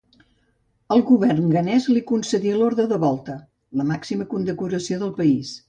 El 0.95 1.03
govern 1.09 1.51
ghanès 1.57 1.85
li 1.91 2.03
concedí 2.13 2.55
l'Orde 2.57 2.87
de 2.95 2.99
Volta, 3.05 3.37
la 3.83 3.89
màxima 3.93 4.31
condecoració 4.35 5.03
del 5.07 5.17
país. 5.23 5.57